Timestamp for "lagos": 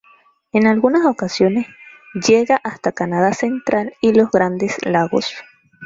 4.83-5.31